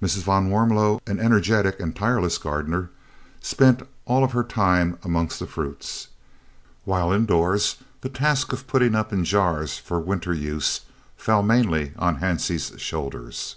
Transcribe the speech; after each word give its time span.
Mrs. 0.00 0.22
van 0.22 0.48
Warmelo, 0.48 1.02
an 1.06 1.20
energetic 1.20 1.80
and 1.80 1.94
tireless 1.94 2.38
gardener, 2.38 2.88
spent 3.42 3.82
all 4.06 4.26
her 4.26 4.42
time 4.42 4.98
amongst 5.02 5.38
the 5.38 5.46
fruit, 5.46 6.06
while 6.86 7.12
indoors 7.12 7.76
the 8.00 8.08
task 8.08 8.54
of 8.54 8.66
putting 8.66 8.94
up 8.94 9.12
in 9.12 9.22
jars 9.22 9.76
for 9.76 10.00
winter 10.00 10.32
use 10.32 10.80
fell 11.14 11.42
mainly 11.42 11.92
on 11.98 12.20
Hansie's 12.20 12.72
shoulders. 12.80 13.56